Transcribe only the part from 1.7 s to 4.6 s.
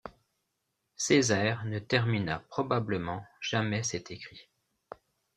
termina probablement jamais cet écrit.